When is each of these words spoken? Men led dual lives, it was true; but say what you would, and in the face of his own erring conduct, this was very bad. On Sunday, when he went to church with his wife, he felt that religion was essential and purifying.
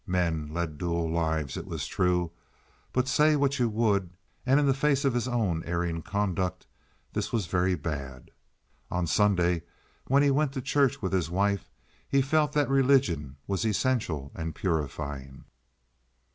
Men 0.07 0.51
led 0.51 0.79
dual 0.79 1.11
lives, 1.11 1.55
it 1.57 1.67
was 1.67 1.85
true; 1.85 2.31
but 2.91 3.07
say 3.07 3.35
what 3.35 3.59
you 3.59 3.69
would, 3.69 4.09
and 4.47 4.59
in 4.59 4.65
the 4.65 4.73
face 4.73 5.05
of 5.05 5.13
his 5.13 5.27
own 5.27 5.63
erring 5.63 6.01
conduct, 6.01 6.65
this 7.13 7.31
was 7.31 7.45
very 7.45 7.75
bad. 7.75 8.31
On 8.89 9.05
Sunday, 9.05 9.61
when 10.07 10.23
he 10.23 10.31
went 10.31 10.53
to 10.53 10.61
church 10.63 11.03
with 11.03 11.13
his 11.13 11.29
wife, 11.29 11.69
he 12.09 12.23
felt 12.23 12.53
that 12.53 12.67
religion 12.67 13.35
was 13.45 13.63
essential 13.63 14.31
and 14.33 14.55
purifying. 14.55 15.43